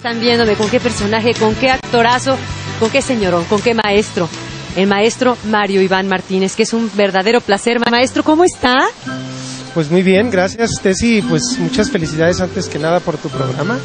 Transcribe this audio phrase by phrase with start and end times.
[0.00, 2.36] Están viéndome con qué personaje, con qué actorazo,
[2.78, 4.28] con qué señorón, con qué maestro.
[4.76, 7.80] El maestro Mario Iván Martínez, que es un verdadero placer.
[7.90, 8.78] Maestro, ¿cómo está?
[9.74, 13.76] Pues muy bien, gracias Tessy, pues muchas felicidades antes que nada por tu programa.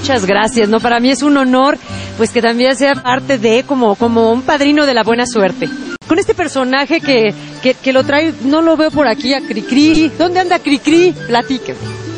[0.00, 0.80] Muchas gracias, ¿no?
[0.80, 1.78] Para mí es un honor,
[2.16, 5.68] pues que también sea parte de, como, como un padrino de la buena suerte.
[6.08, 7.32] Con este personaje que,
[7.62, 10.10] que, que lo trae, no lo veo por aquí a Cricri.
[10.18, 11.14] ¿Dónde anda Cricri?
[11.28, 11.76] Platique.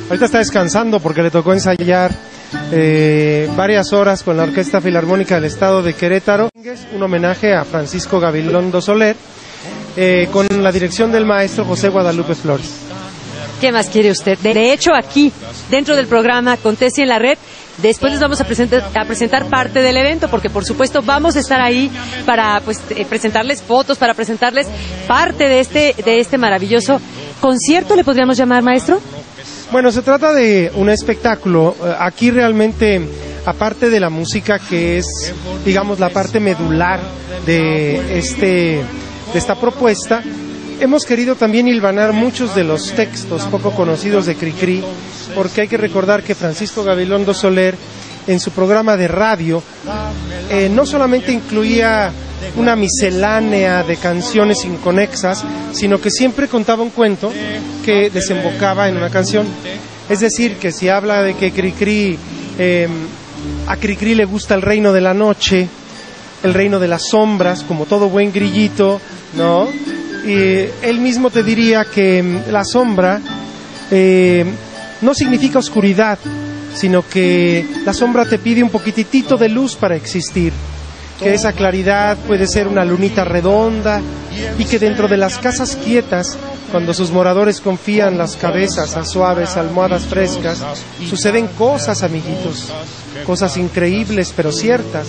[0.09, 2.30] Ahorita está descansando porque le tocó ensayar
[2.73, 6.49] eh, varias horas con la Orquesta Filarmónica del Estado de Querétaro,
[6.95, 9.17] un homenaje a Francisco Gabilondo Soler,
[9.97, 12.81] eh, con la dirección del maestro José Guadalupe Flores.
[13.61, 14.39] ¿Qué más quiere usted?
[14.39, 15.33] De hecho, aquí,
[15.71, 17.39] dentro del programa Contesi en la Red,
[17.83, 21.41] Después les vamos a presentar, a presentar parte del evento, porque por supuesto vamos a
[21.41, 21.91] estar ahí
[22.27, 24.67] para pues, eh, presentarles fotos, para presentarles
[25.07, 27.01] parte de este, de este maravilloso
[27.41, 29.01] concierto, ¿le podríamos llamar, maestro?
[29.73, 31.77] Bueno, se trata de un espectáculo.
[31.85, 33.01] Eh, aquí realmente,
[33.47, 35.33] aparte de la música, que es,
[35.65, 37.01] digamos, la parte medular
[37.47, 38.83] de, este,
[39.33, 40.23] de esta propuesta,
[40.81, 44.83] hemos querido también hilvanar muchos de los textos poco conocidos de Cricri,
[45.35, 47.77] porque hay que recordar que Francisco Gabilondo Soler,
[48.27, 49.63] en su programa de radio,
[50.51, 52.13] eh, no solamente incluía
[52.57, 57.33] una miscelánea de canciones inconexas, sino que siempre contaba un cuento
[57.85, 59.47] que desembocaba en una canción.
[60.09, 62.19] Es decir, que si habla de que Cricri,
[62.59, 62.91] em,
[63.67, 65.69] a Cricri le gusta el reino de la noche,
[66.43, 69.01] el reino de las sombras, como todo buen grillito,
[69.37, 69.69] ¿no?
[70.27, 70.35] Y
[70.83, 73.21] él mismo te diría que em, la sombra
[73.91, 74.49] em,
[75.01, 76.19] no significa oscuridad,
[76.75, 80.53] sino que la sombra te pide un poquitito de luz para existir
[81.21, 84.01] que esa claridad puede ser una lunita redonda
[84.59, 86.39] y que dentro de las casas quietas,
[86.71, 90.63] cuando sus moradores confían las cabezas a suaves almohadas frescas,
[91.09, 92.69] suceden cosas, amiguitos,
[93.27, 95.09] cosas increíbles pero ciertas,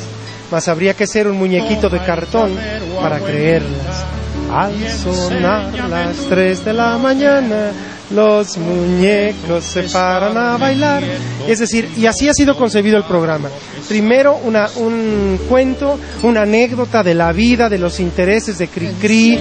[0.52, 2.52] mas habría que ser un muñequito de cartón
[3.00, 4.06] para creerlas.
[4.52, 7.72] Al sonar las tres de la mañana,
[8.14, 11.04] los muñecos se paran a bailar.
[11.48, 13.49] Es decir, y así ha sido concebido el programa.
[13.88, 19.39] Primero una, un cuento, una anécdota de la vida, de los intereses de Cricri.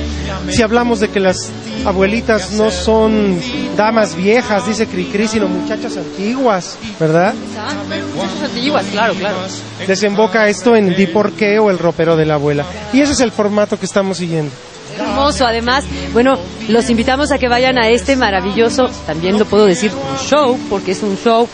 [0.48, 1.50] Si hablamos de que las
[1.84, 3.38] abuelitas no son
[3.76, 7.34] damas viejas, dice Cricri, sino muchachas antiguas, ¿verdad?
[8.14, 9.37] Muchachas antiguas, claro, claro.
[9.87, 12.64] Desemboca esto en Di por qué o el ropero de la abuela.
[12.92, 14.50] Y ese es el formato que estamos siguiendo
[15.00, 15.47] hermoso.
[15.47, 16.38] Además, bueno,
[16.69, 19.91] los invitamos a que vayan a este maravilloso, también lo puedo decir,
[20.28, 21.49] show, porque es un show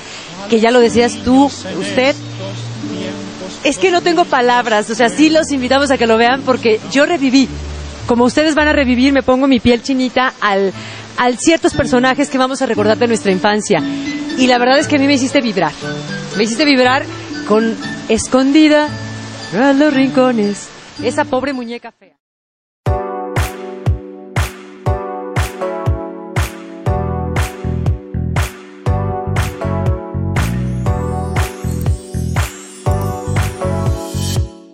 [0.48, 2.14] que ya lo decías tú, usted.
[3.64, 6.80] Es que no tengo palabras, o sea, sí los invitamos a que lo vean porque
[6.92, 7.48] yo reviví.
[8.06, 10.72] Como ustedes van a revivir, me pongo mi piel chinita al,
[11.16, 13.82] al ciertos personajes que vamos a recordar de nuestra infancia.
[14.38, 15.72] Y la verdad es que a mí me hiciste vibrar.
[16.36, 17.04] Me hiciste vibrar
[17.48, 17.76] con
[18.08, 18.88] escondida
[19.58, 20.68] a los rincones.
[21.02, 22.14] Esa pobre muñeca fea.